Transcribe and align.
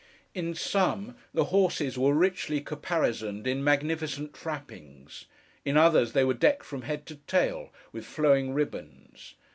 In 0.33 0.55
some, 0.55 1.15
the 1.31 1.43
horses 1.53 1.95
were 1.95 2.15
richly 2.15 2.59
caparisoned 2.59 3.45
in 3.45 3.63
magnificent 3.63 4.33
trappings; 4.33 5.25
in 5.63 5.77
others 5.77 6.13
they 6.13 6.23
were 6.23 6.33
decked 6.33 6.63
from 6.65 6.81
head 6.81 7.05
to 7.05 7.17
tail, 7.27 7.71
with 7.91 8.03
flowing 8.07 8.51
ribbons. 8.55 9.35